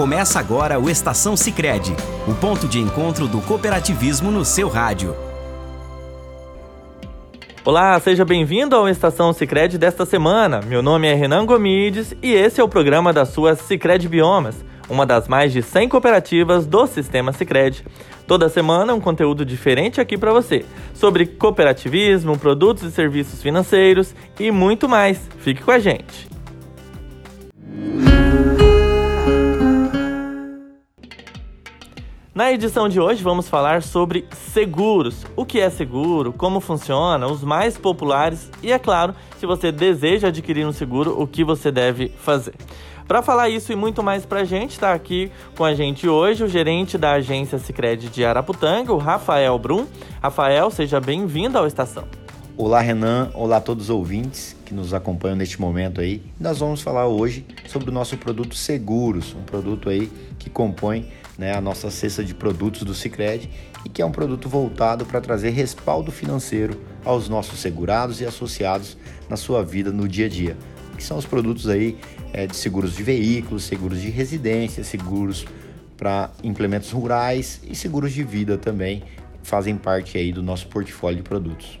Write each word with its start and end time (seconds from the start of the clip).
Começa 0.00 0.40
agora 0.40 0.80
o 0.80 0.88
Estação 0.88 1.36
Sicredi, 1.36 1.94
o 2.26 2.34
ponto 2.34 2.66
de 2.66 2.78
encontro 2.78 3.28
do 3.28 3.38
cooperativismo 3.42 4.30
no 4.30 4.46
seu 4.46 4.66
rádio. 4.66 5.14
Olá, 7.62 8.00
seja 8.00 8.24
bem-vindo 8.24 8.74
ao 8.74 8.88
Estação 8.88 9.30
Sicredi 9.34 9.76
desta 9.76 10.06
semana. 10.06 10.62
Meu 10.62 10.80
nome 10.80 11.06
é 11.06 11.12
Renan 11.12 11.44
Gomides 11.44 12.14
e 12.22 12.32
esse 12.32 12.62
é 12.62 12.64
o 12.64 12.68
programa 12.68 13.12
da 13.12 13.26
sua 13.26 13.54
Sicredi 13.54 14.08
Biomas, 14.08 14.64
uma 14.88 15.04
das 15.04 15.28
mais 15.28 15.52
de 15.52 15.60
100 15.60 15.90
cooperativas 15.90 16.64
do 16.64 16.86
sistema 16.86 17.30
Sicredi. 17.30 17.84
Toda 18.26 18.48
semana 18.48 18.94
um 18.94 19.00
conteúdo 19.02 19.44
diferente 19.44 20.00
aqui 20.00 20.16
para 20.16 20.32
você, 20.32 20.64
sobre 20.94 21.26
cooperativismo, 21.26 22.38
produtos 22.38 22.84
e 22.84 22.90
serviços 22.90 23.42
financeiros 23.42 24.14
e 24.38 24.50
muito 24.50 24.88
mais. 24.88 25.20
Fique 25.40 25.62
com 25.62 25.70
a 25.70 25.78
gente. 25.78 26.39
Na 32.32 32.52
edição 32.52 32.88
de 32.88 33.00
hoje 33.00 33.24
vamos 33.24 33.48
falar 33.48 33.82
sobre 33.82 34.24
seguros. 34.52 35.26
O 35.34 35.44
que 35.44 35.58
é 35.58 35.68
seguro, 35.68 36.32
como 36.32 36.60
funciona, 36.60 37.26
os 37.26 37.42
mais 37.42 37.76
populares 37.76 38.48
e, 38.62 38.70
é 38.70 38.78
claro, 38.78 39.16
se 39.36 39.46
você 39.46 39.72
deseja 39.72 40.28
adquirir 40.28 40.64
um 40.64 40.72
seguro, 40.72 41.20
o 41.20 41.26
que 41.26 41.42
você 41.42 41.72
deve 41.72 42.08
fazer. 42.08 42.54
Para 43.08 43.20
falar 43.20 43.48
isso 43.48 43.72
e 43.72 43.76
muito 43.76 44.00
mais 44.00 44.24
para 44.24 44.42
a 44.42 44.44
gente, 44.44 44.70
está 44.70 44.92
aqui 44.92 45.32
com 45.56 45.64
a 45.64 45.74
gente 45.74 46.08
hoje 46.08 46.44
o 46.44 46.48
gerente 46.48 46.96
da 46.96 47.14
agência 47.14 47.58
Sicredi 47.58 48.08
de 48.08 48.24
Araputanga, 48.24 48.92
o 48.92 48.98
Rafael 48.98 49.58
Brum. 49.58 49.84
Rafael, 50.22 50.70
seja 50.70 51.00
bem-vindo 51.00 51.58
ao 51.58 51.66
Estação. 51.66 52.19
Olá, 52.62 52.82
Renan. 52.82 53.30
Olá 53.32 53.56
a 53.56 53.60
todos 53.60 53.84
os 53.84 53.90
ouvintes 53.90 54.54
que 54.66 54.74
nos 54.74 54.92
acompanham 54.92 55.34
neste 55.34 55.58
momento 55.58 55.98
aí. 55.98 56.20
Nós 56.38 56.58
vamos 56.58 56.82
falar 56.82 57.06
hoje 57.06 57.46
sobre 57.66 57.88
o 57.88 57.92
nosso 57.92 58.18
produto 58.18 58.54
Seguros, 58.54 59.34
um 59.34 59.42
produto 59.44 59.88
aí 59.88 60.12
que 60.38 60.50
compõe 60.50 61.08
né, 61.38 61.56
a 61.56 61.60
nossa 61.62 61.90
cesta 61.90 62.22
de 62.22 62.34
produtos 62.34 62.82
do 62.82 62.92
Sicredi 62.92 63.48
e 63.82 63.88
que 63.88 64.02
é 64.02 64.04
um 64.04 64.12
produto 64.12 64.46
voltado 64.46 65.06
para 65.06 65.22
trazer 65.22 65.48
respaldo 65.52 66.12
financeiro 66.12 66.78
aos 67.02 67.30
nossos 67.30 67.60
segurados 67.60 68.20
e 68.20 68.26
associados 68.26 68.94
na 69.26 69.38
sua 69.38 69.64
vida 69.64 69.90
no 69.90 70.06
dia 70.06 70.26
a 70.26 70.28
dia 70.28 70.54
que 70.98 71.02
são 71.02 71.16
os 71.16 71.24
produtos 71.24 71.66
aí 71.66 71.96
é, 72.30 72.46
de 72.46 72.54
seguros 72.54 72.94
de 72.94 73.02
veículos, 73.02 73.64
seguros 73.64 74.02
de 74.02 74.10
residência, 74.10 74.84
seguros 74.84 75.46
para 75.96 76.30
implementos 76.44 76.90
rurais 76.90 77.62
e 77.66 77.74
seguros 77.74 78.12
de 78.12 78.22
vida 78.22 78.58
também 78.58 79.02
fazem 79.42 79.78
parte 79.78 80.18
aí 80.18 80.30
do 80.30 80.42
nosso 80.42 80.66
portfólio 80.66 81.16
de 81.16 81.22
produtos. 81.22 81.78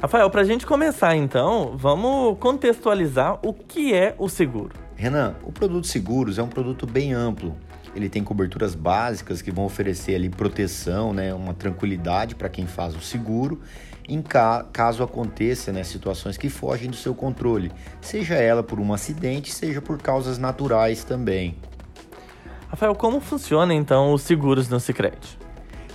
Rafael, 0.00 0.30
para 0.30 0.40
a 0.40 0.44
gente 0.44 0.66
começar 0.66 1.14
então, 1.14 1.76
vamos 1.76 2.38
contextualizar 2.38 3.38
o 3.42 3.52
que 3.52 3.92
é 3.92 4.14
o 4.18 4.28
seguro. 4.28 4.74
Renan, 4.96 5.36
o 5.44 5.52
produto 5.52 5.86
seguros 5.86 6.38
é 6.38 6.42
um 6.42 6.48
produto 6.48 6.86
bem 6.86 7.12
amplo. 7.12 7.54
Ele 7.94 8.08
tem 8.08 8.24
coberturas 8.24 8.74
básicas 8.74 9.42
que 9.42 9.50
vão 9.50 9.64
oferecer 9.64 10.14
ali 10.14 10.28
proteção, 10.28 11.12
né, 11.12 11.34
uma 11.34 11.52
tranquilidade 11.52 12.34
para 12.34 12.48
quem 12.48 12.66
faz 12.66 12.94
o 12.94 13.00
seguro 13.00 13.60
em 14.10 14.20
ca 14.20 14.66
caso 14.72 15.04
aconteça 15.04 15.72
né, 15.72 15.84
situações 15.84 16.36
que 16.36 16.48
fogem 16.48 16.90
do 16.90 16.96
seu 16.96 17.14
controle, 17.14 17.70
seja 18.00 18.34
ela 18.34 18.62
por 18.62 18.80
um 18.80 18.92
acidente, 18.92 19.52
seja 19.52 19.80
por 19.80 19.98
causas 19.98 20.36
naturais 20.36 21.04
também. 21.04 21.56
Rafael, 22.68 22.94
como 22.94 23.20
funciona 23.20 23.72
então 23.72 24.12
os 24.12 24.22
seguros 24.22 24.68
no 24.68 24.80
Sicredi? 24.80 25.38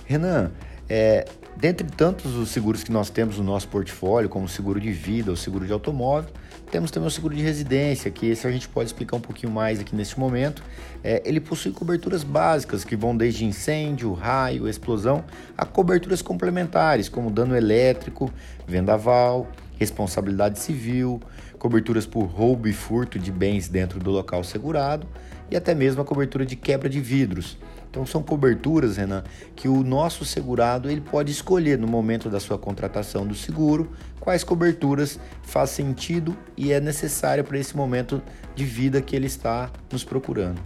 Renan, 0.06 0.50
é, 0.88 1.26
dentre 1.56 1.86
tantos 1.86 2.34
os 2.34 2.50
seguros 2.50 2.84
que 2.84 2.92
nós 2.92 3.10
temos 3.10 3.38
no 3.38 3.44
nosso 3.44 3.68
portfólio, 3.68 4.28
como 4.28 4.44
o 4.44 4.48
seguro 4.48 4.80
de 4.80 4.92
vida, 4.92 5.32
o 5.32 5.36
seguro 5.36 5.66
de 5.66 5.72
automóvel, 5.72 6.30
temos 6.70 6.90
também 6.90 7.06
o 7.06 7.10
seguro 7.10 7.34
de 7.34 7.42
residência, 7.42 8.10
que 8.10 8.26
esse 8.26 8.46
a 8.46 8.50
gente 8.50 8.68
pode 8.68 8.88
explicar 8.88 9.16
um 9.16 9.20
pouquinho 9.20 9.52
mais 9.52 9.78
aqui 9.78 9.94
neste 9.94 10.18
momento. 10.18 10.62
É, 11.02 11.22
ele 11.24 11.40
possui 11.40 11.70
coberturas 11.70 12.24
básicas 12.24 12.84
que 12.84 12.96
vão 12.96 13.16
desde 13.16 13.44
incêndio, 13.44 14.12
raio, 14.12 14.68
explosão, 14.68 15.24
a 15.56 15.64
coberturas 15.64 16.20
complementares, 16.20 17.08
como 17.08 17.30
dano 17.30 17.56
elétrico, 17.56 18.32
vendaval, 18.66 19.48
responsabilidade 19.78 20.58
civil, 20.58 21.20
coberturas 21.58 22.04
por 22.04 22.24
roubo 22.24 22.66
e 22.66 22.72
furto 22.72 23.18
de 23.18 23.30
bens 23.30 23.68
dentro 23.68 24.00
do 24.00 24.10
local 24.10 24.42
segurado 24.42 25.06
e 25.50 25.56
até 25.56 25.74
mesmo 25.74 26.02
a 26.02 26.04
cobertura 26.04 26.44
de 26.44 26.56
quebra 26.56 26.88
de 26.88 27.00
vidros. 27.00 27.56
Então 27.96 28.04
são 28.04 28.22
coberturas, 28.22 28.98
Renan, 28.98 29.24
que 29.54 29.68
o 29.68 29.82
nosso 29.82 30.22
segurado 30.22 30.90
ele 30.90 31.00
pode 31.00 31.32
escolher 31.32 31.78
no 31.78 31.86
momento 31.86 32.28
da 32.28 32.38
sua 32.38 32.58
contratação 32.58 33.26
do 33.26 33.34
seguro 33.34 33.90
quais 34.20 34.44
coberturas 34.44 35.18
faz 35.42 35.70
sentido 35.70 36.36
e 36.58 36.74
é 36.74 36.78
necessária 36.78 37.42
para 37.42 37.56
esse 37.56 37.74
momento 37.74 38.20
de 38.54 38.66
vida 38.66 39.00
que 39.00 39.16
ele 39.16 39.24
está 39.24 39.70
nos 39.90 40.04
procurando. 40.04 40.60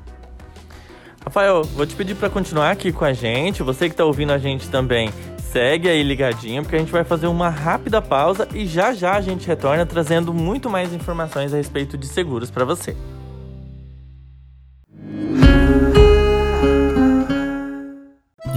Rafael, 1.25 1.63
vou 1.63 1.87
te 1.87 1.95
pedir 1.95 2.17
para 2.17 2.29
continuar 2.29 2.73
aqui 2.73 2.91
com 2.91 3.05
a 3.05 3.13
gente. 3.13 3.63
Você 3.63 3.87
que 3.87 3.93
está 3.93 4.05
ouvindo 4.05 4.33
a 4.33 4.39
gente 4.39 4.69
também, 4.69 5.13
segue 5.53 5.89
aí 5.89 6.03
ligadinho, 6.03 6.63
porque 6.63 6.75
a 6.75 6.81
gente 6.81 6.91
vai 6.91 7.05
fazer 7.05 7.29
uma 7.29 7.49
rápida 7.49 8.03
pausa 8.03 8.49
e 8.53 8.67
já 8.67 8.93
já 8.93 9.15
a 9.15 9.21
gente 9.21 9.47
retorna 9.47 9.87
trazendo 9.87 10.35
muito 10.35 10.69
mais 10.69 10.93
informações 10.93 11.55
a 11.55 11.59
respeito 11.59 11.97
de 11.97 12.09
seguros 12.09 12.51
para 12.51 12.65
você. 12.65 12.97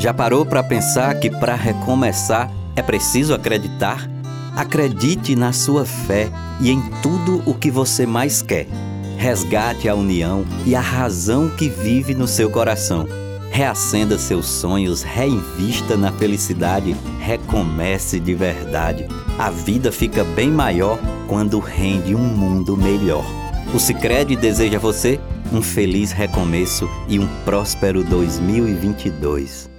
Já 0.03 0.13
parou 0.13 0.45
para 0.45 0.61
pensar 0.61 1.17
que 1.17 1.29
para 1.29 1.55
recomeçar 1.55 2.51
é 2.75 2.81
preciso 2.81 3.33
acreditar? 3.33 4.05
Acredite 4.53 5.33
na 5.33 5.53
sua 5.53 5.85
fé 5.85 6.29
e 6.59 6.69
em 6.69 6.81
tudo 7.01 7.41
o 7.49 7.53
que 7.53 7.71
você 7.71 8.05
mais 8.05 8.41
quer. 8.41 8.67
Resgate 9.17 9.87
a 9.87 9.95
união 9.95 10.43
e 10.65 10.75
a 10.75 10.81
razão 10.81 11.47
que 11.47 11.69
vive 11.69 12.13
no 12.13 12.27
seu 12.27 12.49
coração. 12.49 13.07
Reacenda 13.49 14.17
seus 14.19 14.45
sonhos, 14.45 15.03
reinvista 15.03 15.95
na 15.95 16.11
felicidade, 16.11 16.93
recomece 17.21 18.19
de 18.19 18.35
verdade. 18.35 19.07
A 19.39 19.49
vida 19.49 19.89
fica 19.89 20.25
bem 20.25 20.51
maior 20.51 20.99
quando 21.29 21.59
rende 21.59 22.13
um 22.13 22.27
mundo 22.27 22.75
melhor. 22.75 23.23
O 23.73 23.79
Sicredi 23.79 24.35
deseja 24.35 24.75
a 24.75 24.81
você 24.81 25.17
um 25.49 25.61
feliz 25.61 26.11
recomeço 26.11 26.89
e 27.07 27.17
um 27.19 27.27
próspero 27.45 28.03
2022. 28.03 29.71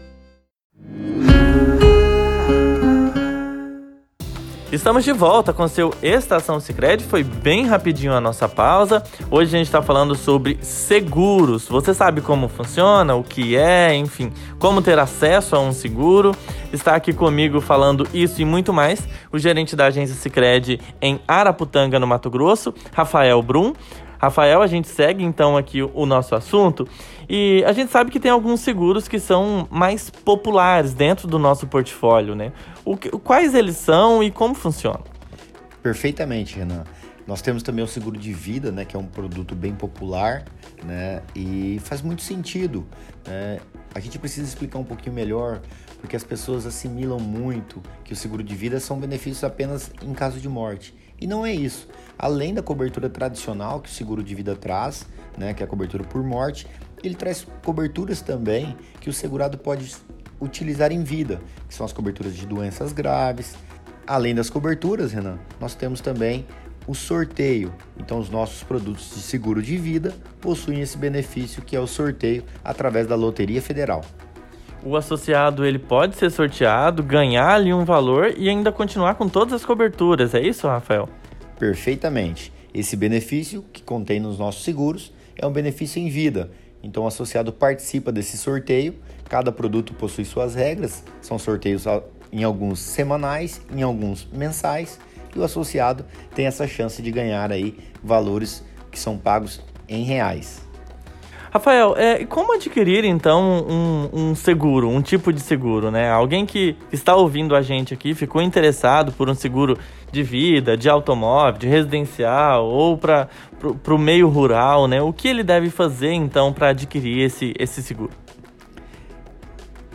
Estamos 4.75 5.05
de 5.05 5.12
volta 5.12 5.53
com 5.53 5.69
seu 5.69 5.95
Estação 6.03 6.59
Sicredi. 6.59 7.05
Foi 7.05 7.23
bem 7.23 7.65
rapidinho 7.65 8.12
a 8.12 8.21
nossa 8.21 8.49
pausa. 8.49 9.05
Hoje 9.31 9.55
a 9.55 9.59
gente 9.59 9.69
está 9.69 9.81
falando 9.81 10.17
sobre 10.17 10.59
seguros. 10.62 11.69
Você 11.69 11.95
sabe 11.95 12.21
como 12.21 12.49
funciona, 12.49 13.15
o 13.15 13.23
que 13.23 13.57
é, 13.57 13.95
enfim, 13.95 14.33
como 14.59 14.83
ter 14.83 14.99
acesso 14.99 15.55
a 15.55 15.61
um 15.61 15.71
seguro. 15.71 16.33
Está 16.73 16.97
aqui 16.97 17.12
comigo 17.12 17.61
falando 17.61 18.05
isso 18.12 18.43
e 18.43 18.45
muito 18.45 18.73
mais 18.73 19.01
o 19.31 19.39
gerente 19.39 19.77
da 19.77 19.87
agência 19.87 20.17
Sicredi 20.17 20.81
em 21.01 21.21
Araputanga, 21.29 22.01
no 22.01 22.06
Mato 22.09 22.29
Grosso, 22.29 22.75
Rafael 22.93 23.41
Brum. 23.45 23.75
Rafael, 24.19 24.61
a 24.61 24.67
gente 24.67 24.89
segue 24.89 25.23
então 25.23 25.56
aqui 25.56 25.83
o 25.83 26.05
nosso 26.05 26.35
assunto 26.35 26.89
e 27.29 27.65
a 27.67 27.73
gente 27.73 27.91
sabe 27.91 28.11
que 28.11 28.21
tem 28.21 28.31
alguns 28.31 28.61
seguros 28.61 29.09
que 29.09 29.19
são 29.19 29.67
mais 29.71 30.11
populares 30.11 30.95
dentro 30.95 31.27
do 31.27 31.39
nosso 31.39 31.67
portfólio, 31.67 32.35
né? 32.35 32.53
O, 32.85 32.97
quais 32.97 33.55
eles 33.55 33.77
são 33.77 34.23
e 34.23 34.31
como 34.31 34.55
funcionam? 34.55 35.03
Perfeitamente, 35.83 36.57
Renan. 36.57 36.85
Nós 37.27 37.41
temos 37.41 37.62
também 37.62 37.83
o 37.83 37.89
seguro 37.89 38.19
de 38.19 38.33
vida, 38.35 38.71
né, 38.71 38.85
que 38.85 38.95
é 38.95 38.99
um 38.99 39.07
produto 39.07 39.55
bem 39.55 39.75
popular, 39.75 40.45
né, 40.85 41.23
e 41.35 41.81
faz 41.83 42.03
muito 42.03 42.21
sentido. 42.21 42.87
Né? 43.27 43.61
A 43.95 44.01
gente 44.01 44.19
precisa 44.19 44.47
explicar 44.47 44.79
um 44.79 44.85
pouquinho 44.85 45.15
melhor, 45.15 45.62
porque 46.01 46.17
as 46.17 46.25
pessoas 46.25 46.67
assimilam 46.67 47.19
muito 47.19 47.83
que 48.05 48.12
o 48.12 48.17
seguro 48.17 48.43
de 48.43 48.55
vida 48.55 48.79
são 48.79 48.99
benefícios 48.99 49.43
apenas 49.43 49.91
em 50.03 50.12
caso 50.12 50.39
de 50.39 50.49
morte. 50.49 50.95
E 51.19 51.27
não 51.27 51.47
é 51.47 51.55
isso. 51.55 51.89
Além 52.19 52.53
da 52.53 52.62
cobertura 52.62 53.09
tradicional 53.09 53.81
que 53.81 53.89
o 53.89 53.93
seguro 53.93 54.23
de 54.23 54.35
vida 54.35 54.55
traz, 54.55 55.06
né, 55.39 55.55
que 55.55 55.62
é 55.62 55.67
a 55.67 55.69
cobertura 55.69 56.05
por 56.05 56.23
morte, 56.23 56.67
ele 57.06 57.15
traz 57.15 57.47
coberturas 57.65 58.21
também 58.21 58.77
que 59.01 59.09
o 59.09 59.12
segurado 59.12 59.59
pode 59.59 59.95
utilizar 60.41 60.93
em 60.93 61.03
vida, 61.03 61.41
que 61.69 61.75
são 61.75 61.85
as 61.87 61.93
coberturas 61.93 62.35
de 62.35 62.47
doenças 62.47 62.93
graves. 62.93 63.55
Além 64.06 64.35
das 64.35 64.51
coberturas, 64.51 65.12
Renan, 65.12 65.39
nós 65.61 65.75
temos 65.75 66.01
também 66.01 66.47
o 66.87 66.95
sorteio. 66.95 67.73
Então, 67.99 68.19
os 68.19 68.29
nossos 68.29 68.62
produtos 68.62 69.15
de 69.15 69.21
seguro 69.21 69.62
de 69.62 69.77
vida 69.77 70.15
possuem 70.41 70.81
esse 70.81 70.99
benefício 70.99 71.62
que 71.62 71.75
é 71.75 71.81
o 71.81 71.87
sorteio 71.87 72.45
através 72.62 73.06
da 73.06 73.15
Loteria 73.15 73.62
Federal. 73.62 74.03
O 74.85 74.97
associado 74.97 75.65
ele 75.65 75.79
pode 75.79 76.17
ser 76.17 76.31
sorteado, 76.31 77.03
ganhar 77.03 77.55
ali 77.55 77.73
um 77.73 77.87
valor 77.87 78.35
e 78.37 78.51
ainda 78.51 78.71
continuar 78.71 79.15
com 79.15 79.27
todas 79.29 79.55
as 79.55 79.65
coberturas. 79.65 80.35
É 80.35 80.41
isso, 80.41 80.67
Rafael? 80.67 81.09
Perfeitamente. 81.59 82.53
Esse 82.75 82.95
benefício 82.97 83.65
que 83.73 83.83
contém 83.83 84.21
nos 84.21 84.39
nossos 84.39 84.62
seguros 84.62 85.11
é 85.37 85.47
um 85.47 85.53
benefício 85.53 86.03
em 86.03 86.11
vida. 86.11 86.51
Então, 86.84 87.04
o 87.04 87.06
associado 87.06 87.50
participa 87.50 88.12
desse 88.12 88.36
sorteio. 88.36 88.94
Cada 89.26 89.50
produto 89.50 89.94
possui 89.94 90.25
suas 90.25 90.54
regras, 90.54 91.02
são 91.22 91.38
sorteios 91.38 91.86
em 92.31 92.44
alguns 92.44 92.78
semanais, 92.78 93.62
em 93.75 93.82
alguns 93.82 94.28
mensais, 94.31 95.00
e 95.34 95.38
o 95.38 95.42
associado 95.42 96.04
tem 96.34 96.46
essa 96.46 96.69
chance 96.69 97.00
de 97.00 97.10
ganhar 97.10 97.50
aí 97.50 97.78
valores 98.02 98.62
que 98.90 98.98
são 98.98 99.16
pagos 99.16 99.62
em 99.88 100.04
reais. 100.04 100.63
Rafael, 101.55 101.97
é, 101.97 102.25
como 102.25 102.53
adquirir 102.53 103.05
então 103.05 103.65
um, 103.69 104.11
um, 104.12 104.35
seguro, 104.35 104.89
um 104.89 105.01
tipo 105.01 105.33
de 105.33 105.39
seguro, 105.39 105.89
né? 105.89 106.11
Alguém 106.11 106.45
que 106.45 106.77
está 106.91 107.15
ouvindo 107.15 107.55
a 107.55 107.62
gente 107.62 107.95
aqui 107.95 108.12
ficou 108.12 108.43
interessado 108.43 109.12
por 109.12 109.31
um 109.31 109.37
seguro 109.37 109.79
de 110.11 110.21
vida, 110.25 110.77
de 110.77 110.89
automóvel, 110.89 111.61
de 111.61 111.69
residencial 111.69 112.67
ou 112.67 112.99
para 112.99 113.29
o 113.89 113.97
meio 113.97 114.29
rural, 114.29 114.89
né? 114.89 115.01
O 115.01 115.12
que 115.12 115.29
ele 115.29 115.45
deve 115.45 115.71
fazer 115.71 116.11
então 116.11 116.53
para 116.53 116.71
adquirir 116.71 117.21
esse, 117.21 117.55
esse 117.56 117.85
seguro? 117.85 118.11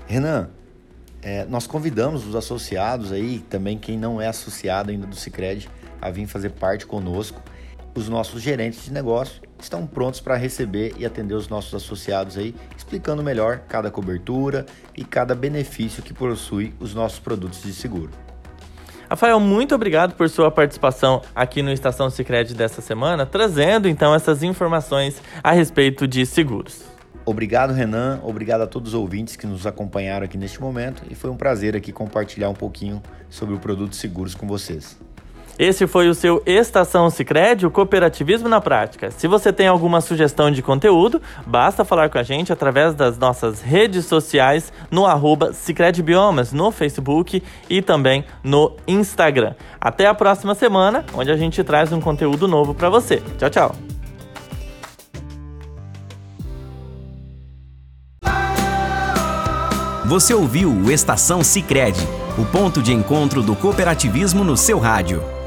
Renan, 0.08 0.52
é, 1.22 1.44
nós 1.44 1.68
convidamos 1.68 2.26
os 2.26 2.38
associados 2.38 3.12
aí, 3.12 3.40
também 3.50 3.78
quem 3.78 3.98
não 3.98 4.22
é 4.22 4.28
associado 4.28 4.92
ainda 4.92 5.06
do 5.06 5.16
Cicred, 5.18 5.70
a 6.02 6.10
vir 6.10 6.26
fazer 6.26 6.52
parte 6.52 6.86
conosco. 6.86 7.42
Os 7.94 8.08
nossos 8.08 8.42
gerentes 8.42 8.86
de 8.86 8.94
negócio 8.94 9.49
estão 9.64 9.86
prontos 9.86 10.20
para 10.20 10.36
receber 10.36 10.94
e 10.98 11.06
atender 11.06 11.34
os 11.34 11.48
nossos 11.48 11.74
associados 11.74 12.38
aí, 12.38 12.56
explicando 12.78 13.24
melhor 13.24 13.60
cada 13.68 13.92
cobertura 13.92 14.66
e 14.96 15.04
cada 15.04 15.36
benefício 15.36 16.04
que 16.04 16.14
possui 16.14 16.74
os 16.80 16.94
nossos 16.94 17.20
produtos 17.20 17.62
de 17.62 17.74
seguro. 17.74 18.12
Rafael, 19.10 19.40
muito 19.40 19.74
obrigado 19.74 20.14
por 20.14 20.30
sua 20.30 20.52
participação 20.52 21.24
aqui 21.34 21.64
no 21.64 21.72
Estação 21.72 22.12
Sicredi 22.12 22.54
dessa 22.54 22.80
semana, 22.80 23.26
trazendo 23.26 23.88
então 23.88 24.14
essas 24.14 24.44
informações 24.44 25.20
a 25.44 25.52
respeito 25.52 26.08
de 26.08 26.26
seguros. 26.28 26.84
Obrigado, 27.26 27.74
Renan. 27.74 28.20
Obrigado 28.24 28.62
a 28.62 28.68
todos 28.68 28.94
os 28.94 29.00
ouvintes 29.00 29.36
que 29.36 29.48
nos 29.48 29.66
acompanharam 29.66 30.26
aqui 30.26 30.38
neste 30.38 30.62
momento 30.62 31.04
e 31.10 31.16
foi 31.16 31.30
um 31.30 31.38
prazer 31.38 31.76
aqui 31.76 31.92
compartilhar 31.92 32.50
um 32.50 32.56
pouquinho 32.56 33.02
sobre 33.30 33.56
o 33.56 33.60
produto 33.60 33.96
seguros 33.96 34.36
com 34.36 34.48
vocês. 34.48 34.98
Esse 35.60 35.86
foi 35.86 36.08
o 36.08 36.16
seu 36.16 36.42
Estação 36.46 37.10
Sicredi, 37.10 37.66
o 37.66 37.72
cooperativismo 37.72 38.48
na 38.48 38.62
prática. 38.62 39.12
Se 39.12 39.28
você 39.28 39.52
tem 39.52 39.68
alguma 39.68 40.00
sugestão 40.00 40.50
de 40.50 40.62
conteúdo, 40.62 41.22
basta 41.46 41.84
falar 41.84 42.10
com 42.10 42.18
a 42.18 42.24
gente 42.24 42.54
através 42.54 42.96
das 42.96 43.18
nossas 43.18 43.62
redes 43.62 44.06
sociais 44.06 44.72
no 44.90 45.06
arroba 45.06 45.52
Biomas, 46.02 46.54
no 46.54 46.72
Facebook 46.72 47.44
e 47.70 47.82
também 47.82 48.24
no 48.42 48.78
Instagram. 48.88 49.54
Até 49.82 50.06
a 50.06 50.14
próxima 50.14 50.56
semana, 50.56 51.04
onde 51.14 51.30
a 51.30 51.36
gente 51.36 51.62
traz 51.62 51.92
um 51.92 52.00
conteúdo 52.00 52.48
novo 52.48 52.74
para 52.74 52.90
você. 52.90 53.22
Tchau, 53.38 53.50
tchau. 53.50 53.76
Você 60.06 60.34
ouviu 60.34 60.72
o 60.72 60.90
Estação 60.90 61.44
Sicredi, 61.44 62.08
o 62.38 62.46
ponto 62.46 62.82
de 62.82 62.94
encontro 62.94 63.44
do 63.44 63.58
cooperativismo 63.58 64.46
no 64.46 64.56
seu 64.56 64.80
rádio. 64.80 65.39